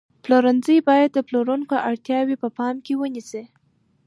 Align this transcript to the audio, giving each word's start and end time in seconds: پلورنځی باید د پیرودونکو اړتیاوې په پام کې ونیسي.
پلورنځی 0.23 0.77
باید 0.89 1.09
د 1.13 1.17
پیرودونکو 1.27 1.75
اړتیاوې 1.89 2.35
په 2.43 2.47
پام 2.57 2.75
کې 2.85 2.93
ونیسي. 3.01 3.43